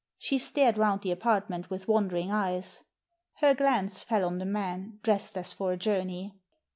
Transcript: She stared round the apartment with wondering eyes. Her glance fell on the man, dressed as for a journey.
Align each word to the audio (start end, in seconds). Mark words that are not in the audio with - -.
She 0.17 0.39
stared 0.39 0.79
round 0.79 1.03
the 1.03 1.11
apartment 1.11 1.69
with 1.69 1.87
wondering 1.87 2.31
eyes. 2.31 2.83
Her 3.35 3.53
glance 3.53 4.03
fell 4.03 4.25
on 4.25 4.39
the 4.39 4.47
man, 4.47 4.97
dressed 5.03 5.37
as 5.37 5.53
for 5.53 5.71
a 5.73 5.77
journey. 5.77 6.33